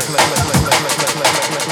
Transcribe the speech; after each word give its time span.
play. 0.00 1.65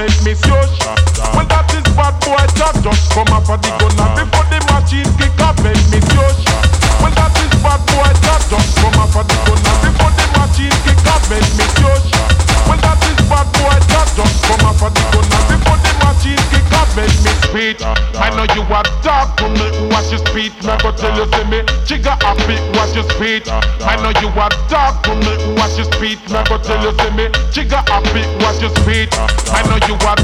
Make 0.00 0.16
me 0.24 0.32
shush. 0.32 0.80
Well 1.36 1.44
that 1.52 1.68
is 1.76 1.84
bad 1.92 2.16
boy 2.24 2.40
that 2.40 2.74
just 2.80 3.04
come 3.12 3.28
off 3.36 3.52
of 3.52 3.60
the 3.60 3.68
gun 3.76 3.92
and 4.00 4.12
before 4.16 4.48
the 4.48 4.58
machine 4.72 5.10
kick 5.20 5.36
off 5.44 5.60
make 5.60 5.76
me 5.92 6.00
shush. 6.08 6.40
Well 7.04 7.12
that 7.12 7.36
is 7.36 7.52
bad 7.60 7.80
boy 7.92 8.08
that 8.08 8.40
just 8.48 8.70
come 8.80 8.96
off 8.96 9.12
of 9.12 9.28
the 9.28 9.36
gun 9.44 9.60
and 9.60 9.78
before 9.84 10.12
the 10.16 10.26
machine 10.40 10.76
kick 10.88 11.04
off 11.04 11.20
make 11.28 11.52
me 11.52 11.66
shush. 11.76 12.08
Well 12.64 12.80
that 12.80 12.96
is 13.04 13.20
bad 13.28 13.44
boy 13.60 13.76
that 13.92 14.08
just 14.16 14.40
come 14.48 14.64
off 14.64 14.80
of 14.80 14.90
the 14.96 15.04
gun 15.12 15.26
and 15.36 15.44
before 15.52 15.80
the 15.84 15.92
machine 16.00 16.44
kick 16.48 16.72
off 16.80 16.88
make 16.96 17.16
me 17.20 17.32
speed. 17.44 17.76
I 18.16 18.32
know 18.32 18.48
you 18.56 18.64
are 18.72 18.86
dark 19.04 19.36
to 19.44 19.52
me, 19.52 19.68
watch 19.92 20.08
your 20.08 20.24
speed. 20.24 20.56
Me 20.64 20.72
go 20.80 20.96
tell 20.96 21.12
you 21.12 21.28
see 21.28 21.44
me, 21.52 21.60
jigger 21.84 22.16
happy, 22.24 22.56
watch 22.72 22.96
your 22.96 23.04
speed. 23.12 23.44
I 23.84 24.00
know 24.00 24.16
you 24.24 24.32
are 24.40 24.52
dark 24.72 25.04
to 25.04 25.12
me, 25.12 25.32
watch 25.60 25.76
your 25.76 25.88
speed. 25.92 26.16
Me 26.32 26.40
go 26.48 26.56
tell 26.56 26.80
you 26.80 26.92
see 26.96 27.12
me, 27.12 27.28
jigger 27.52 27.84
happy, 27.84 28.24
I 28.76 29.62
know 29.66 29.78
you 29.86 29.94
are 30.06 30.19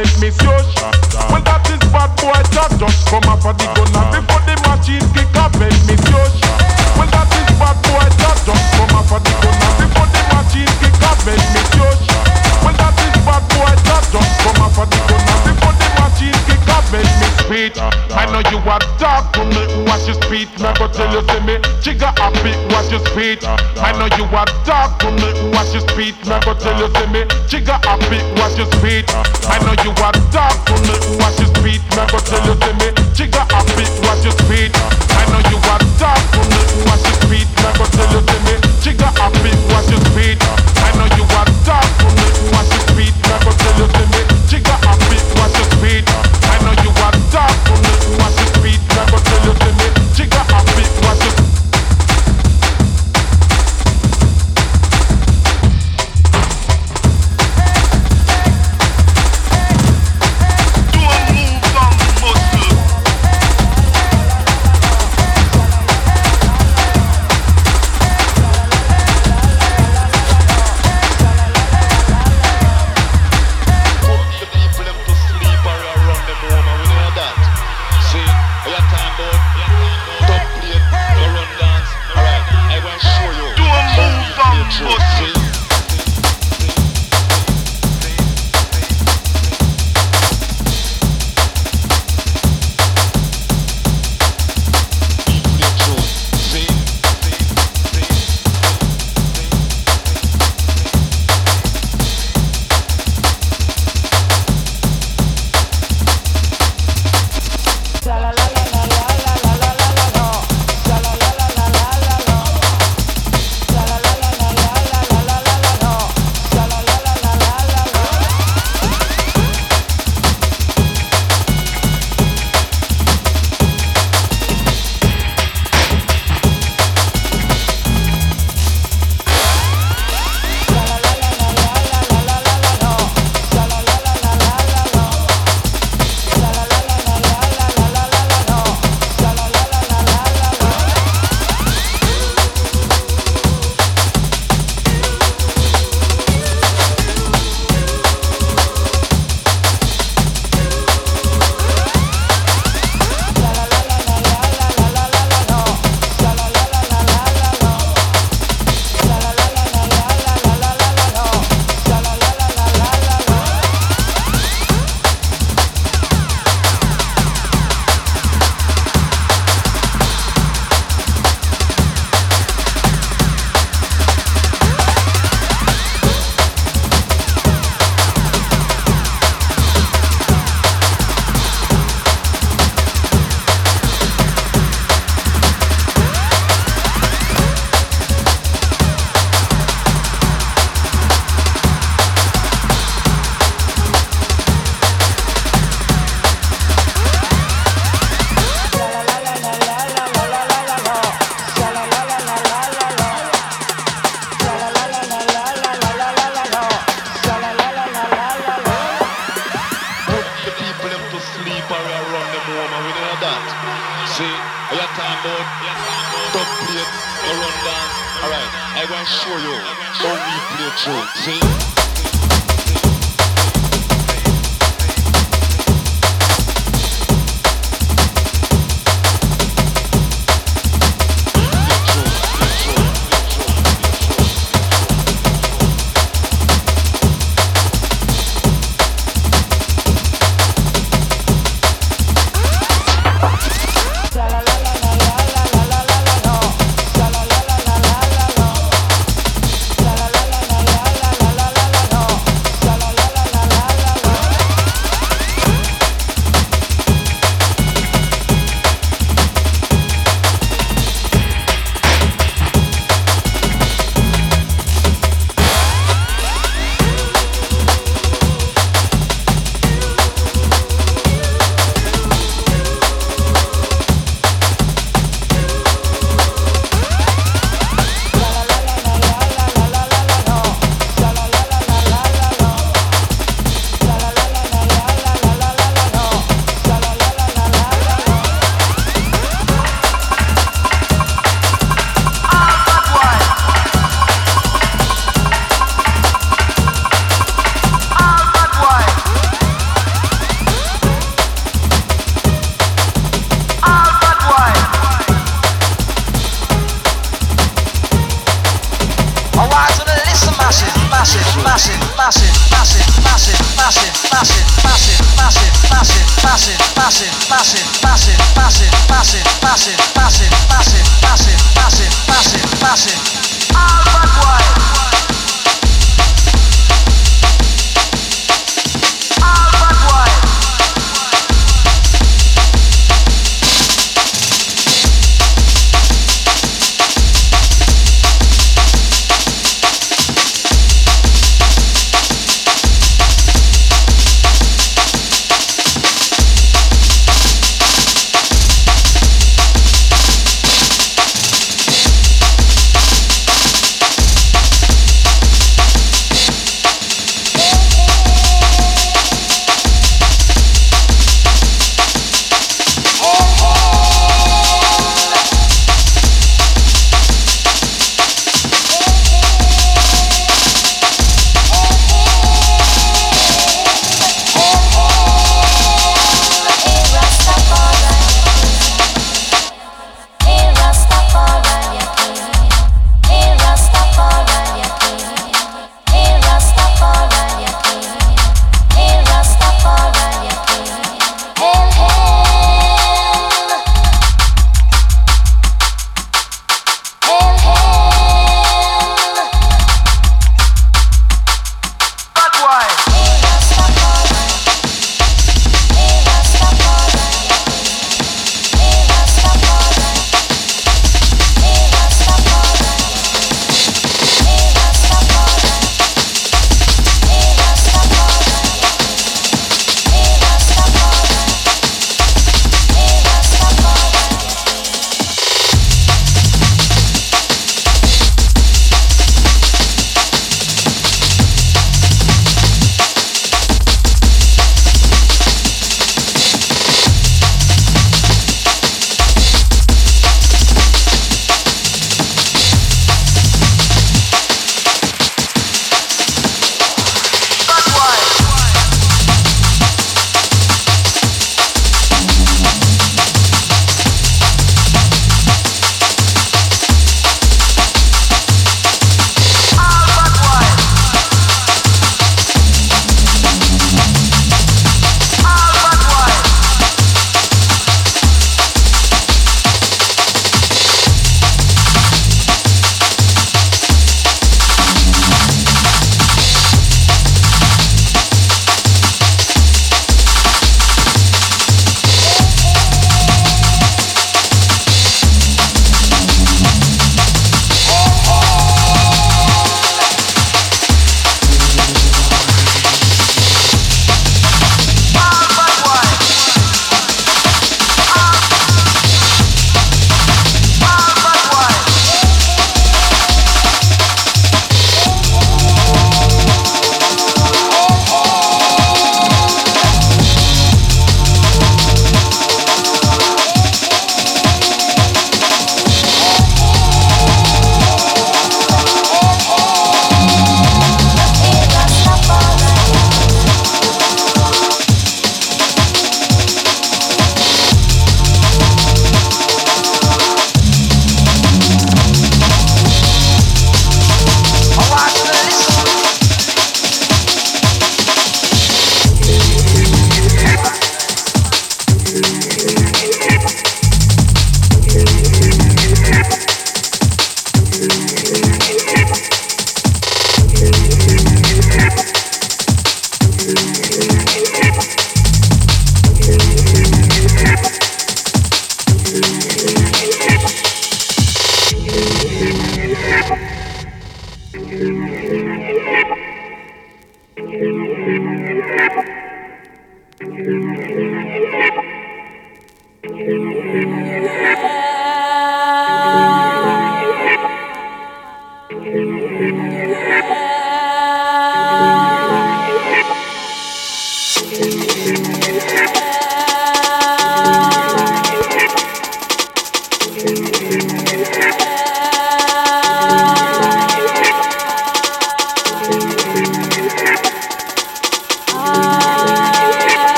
make 0.00 0.16
me 0.20 0.30
Josh. 0.40 0.72
Well, 1.28 1.44
that 1.44 1.60
is 1.68 1.82
bad 1.92 2.08
boy 2.16 2.32
that 2.32 2.72
just 2.80 3.00
come 3.04 3.28
off 3.28 3.44
of 3.44 3.52
the 3.60 3.68
gun 3.76 3.92
and 3.92 4.08
before 4.16 4.40
the 4.48 4.56
machine 4.64 5.04
kick 5.12 5.28
off 5.36 5.52
make 5.60 5.76
me 5.84 5.96
Josh. 6.08 6.40
Well, 6.96 7.10
that 7.12 7.28
is 7.28 7.50
bad 7.60 7.76
boy 7.84 8.08
that 8.08 8.36
just 8.40 8.68
come 8.80 8.96
off 8.96 9.12
of 9.12 9.20
the 9.20 9.32
gun 9.44 9.56
and 9.60 9.76
before 9.76 10.08
the 10.08 10.22
machine 10.32 10.72
kick 10.80 10.96
off 11.04 11.20
make 11.28 11.44
me 11.52 11.62
Josh. 11.76 12.04
Well, 12.64 12.76
that 12.80 12.96
is 12.96 13.16
bad 13.28 13.44
boy 13.52 13.72
that 13.76 14.04
just 14.08 14.36
come 14.40 14.60
off 14.64 14.78
of 14.80 14.88
the 14.88 15.00
gun 15.04 15.20
and 15.20 15.40
before 15.44 15.76
the 15.76 15.88
machine 16.00 16.38
kick 16.48 16.64
off 16.72 16.86
make 16.88 17.12
me 17.20 17.28
speed. 17.36 17.72
I 18.16 18.24
know 18.32 18.40
you 18.48 18.58
are 18.64 18.80
dark 18.96 19.36
to 19.36 19.44
me, 19.44 19.84
watch 19.84 20.08
your. 20.08 20.16
Me 20.30 20.46
go 20.78 20.86
tell 20.86 21.10
you 21.10 21.26
see 21.26 21.42
me, 21.42 21.58
happy, 21.58 21.99
watch 22.90 23.06
your. 23.06 23.14
I 23.78 23.92
know 23.92 24.08
you 24.18 24.24
are 24.34 24.46
dark 24.66 24.98
to 25.00 25.10
me, 25.10 25.30
watch 25.54 25.72
your. 25.74 25.82
Me 25.96 26.12
go 26.44 26.54
tell 26.54 26.74
you 26.78 26.88
see 26.88 27.06
me, 27.12 27.22
jigger 27.46 27.78
happy, 27.86 28.18
watch 28.38 28.56
your 28.58 28.66
speed. 28.66 29.04
I 29.46 29.58
know 29.62 29.74
you 29.84 29.92
are 30.02 30.12
dark 30.30 30.56
to 30.66 30.74
me, 30.82 30.94
watch 31.18 31.38
your 31.38 31.48
speed. 31.54 31.80
Go 32.10 32.18
tell 32.18 32.42
you 32.46 32.54
me, 32.80 32.88
jigger 33.14 33.46
happy, 33.50 33.84
watch 34.06 34.24
your. 34.24 34.34
I 34.74 35.24
know 35.30 35.42
you 35.50 35.58
are 35.70 35.82
to 36.34 36.40
me, 36.50 36.60
watch 36.86 37.04
your 37.06 37.16
speed. 37.22 37.48
Me 37.78 37.86
tell 37.94 38.10
you 38.10 38.22
me, 38.46 38.54
jigger 38.82 39.12
happy, 39.18 39.52
watch 39.70 39.90
your 39.90 40.00
speed. 40.10 40.38
I 40.82 40.90
know 40.98 41.06
you 41.14 41.24
are 41.38 41.50
dark 41.66 41.90
to 42.00 42.06
me, 42.16 42.26
watch 42.50 42.70
your. 42.74 42.80
Me 43.30 43.36
go 43.44 43.50
tell 43.54 43.69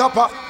upper. 0.00 0.20
Uh, 0.20 0.45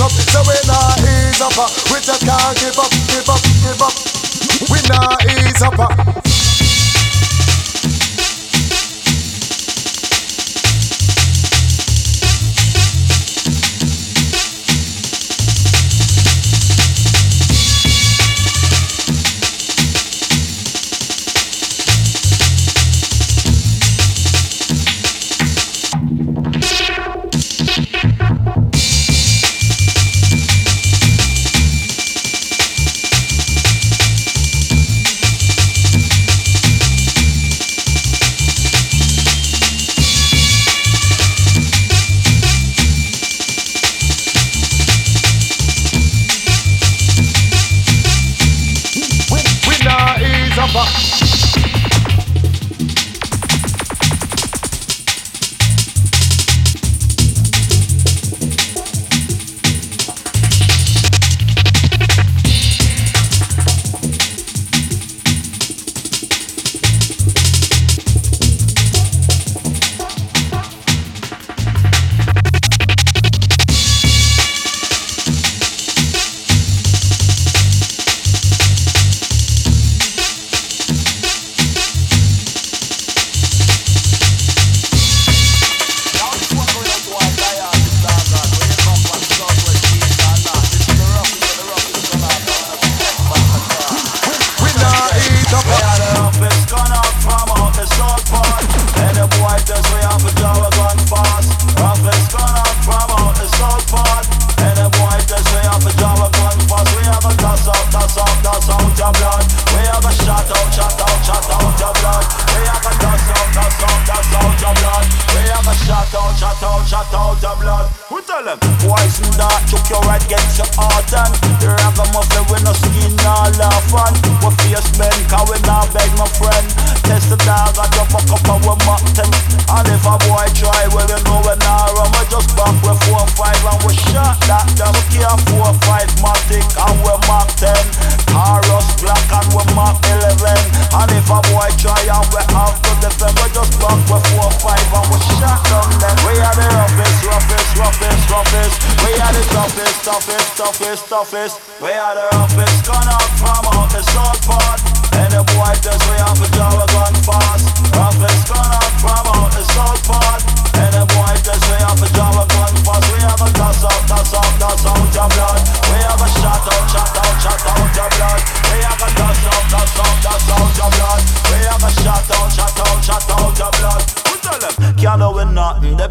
up. 0.00 0.10
So 0.10 0.40
we 0.48 0.56
not 0.66 0.98
ease 1.00 1.40
up. 1.40 1.56
Uh. 1.58 1.68
We 1.92 2.00
just 2.00 2.24
can't 2.24 2.56
give 2.58 2.78
up, 2.78 2.90
give 3.08 3.28
up, 3.28 3.42
give 3.62 3.82
up. 3.82 3.94
We 4.70 4.78
not 4.88 5.20
ease 5.28 5.62
up. 5.62 5.78
Uh. 5.78 6.29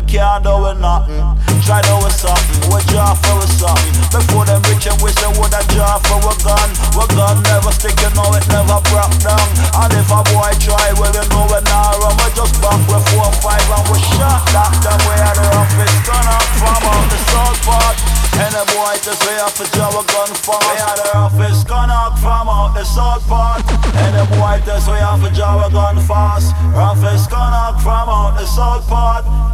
can't 0.10 0.42
do 0.42 0.58
with 0.58 0.82
nothing. 0.82 1.22
Try 1.62 1.86
to 1.86 1.96
with 2.02 2.18
something, 2.18 2.66
we 2.74 2.82
jar 2.90 3.14
for 3.14 3.38
with 3.38 3.54
something. 3.54 3.94
Before 4.10 4.42
them 4.42 4.58
rich 4.66 4.90
and 4.90 4.98
wish 5.06 5.14
they 5.22 5.30
would 5.38 5.54
a 5.54 5.62
jar 5.70 6.02
for 6.10 6.18
a 6.18 6.34
gun. 6.42 6.70
We 6.98 7.06
gun 7.14 7.38
never 7.46 7.70
stick, 7.70 7.94
you 8.02 8.10
know 8.18 8.26
it 8.34 8.42
never 8.50 8.82
broke 8.90 9.14
down. 9.22 9.46
And 9.78 9.94
if 9.94 10.10
a 10.10 10.26
boy 10.34 10.50
try, 10.58 10.98
well 10.98 11.14
you 11.14 11.26
know 11.30 11.46
it 11.54 11.62
now 11.70 11.94
nah, 11.94 12.02
run. 12.02 12.18
We 12.26 12.28
just 12.34 12.58
back 12.58 12.82
with 12.90 13.06
four 13.14 13.30
five 13.46 13.62
and 13.70 13.86
we 13.94 14.02
shot 14.18 14.42
that 14.50 14.74
them 14.82 14.98
way 15.06 15.20
out 15.22 15.38
of 15.38 15.62
office. 15.62 15.96
Gun 16.02 16.26
up 16.26 16.46
from 16.58 16.82
out 16.90 17.06
the 17.06 17.20
south 17.30 17.60
part. 17.62 17.96
And 18.42 18.54
a 18.58 18.66
boy 18.74 18.98
just 19.06 19.22
way 19.30 19.38
off 19.46 19.54
the 19.62 19.70
job 19.78 19.94
a 19.94 20.02
gun 20.10 20.32
fight. 20.42 20.66
We 20.66 20.76
had 20.82 20.98
a 21.06 21.08
rough 21.14 21.38
office. 21.38 21.62
Gun 21.70 21.94
up 21.94 22.18
from 22.18 22.50
out 22.50 22.74
the 22.74 22.84
south 22.84 23.22
part. 23.30 23.69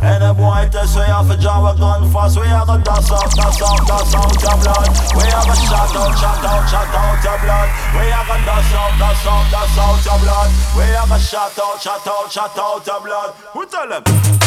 And 0.06 0.24
them 0.24 0.38
white 0.38 0.72
test 0.72 0.96
we 0.96 1.04
have 1.04 1.28
a 1.28 1.36
gun 1.76 2.08
fast. 2.14 2.39
We 2.39 2.48
have 2.48 2.70
a 2.70 2.78
dust 2.80 3.12
out, 3.12 3.28
dust 3.36 3.62
out, 3.62 3.88
dust 3.88 4.16
out 4.16 4.32
your 4.39 4.56
blood. 4.64 4.88
We 5.18 5.24
have 5.28 5.50
a 5.52 5.56
shot 5.68 5.96
out, 6.00 6.16
shot 6.16 6.46
out, 6.46 6.64
shot 6.72 6.96
out 6.96 7.24
your 7.26 7.38
blood. 7.43 7.70
We 7.91 8.06
have 8.08 8.30
a 8.32 8.38
dust 8.46 8.76
out, 8.76 8.93
dust 8.96 9.28
out, 9.28 9.52
dust 9.52 9.80
out 9.82 10.06
your 10.06 10.20
blood. 10.24 10.50
We 10.78 10.84
have 10.96 11.12
a 11.12 11.20
shot 11.20 11.60
out, 11.60 11.82
shot 11.82 12.08
out, 12.08 12.32
shot 12.32 12.58
out 12.58 12.86
your 12.88 13.02
blood. 13.02 13.34
Who 13.52 13.66
tell 13.66 13.89
them? 13.89 14.45